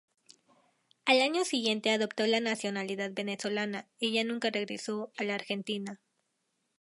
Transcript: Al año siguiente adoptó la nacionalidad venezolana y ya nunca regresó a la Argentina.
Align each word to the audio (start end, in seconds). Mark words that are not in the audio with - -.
Al 1.05 1.21
año 1.21 1.45
siguiente 1.45 1.91
adoptó 1.91 2.25
la 2.25 2.39
nacionalidad 2.39 3.11
venezolana 3.13 3.87
y 3.99 4.11
ya 4.11 4.23
nunca 4.23 4.49
regresó 4.49 5.11
a 5.15 5.23
la 5.23 5.35
Argentina. 5.35 6.01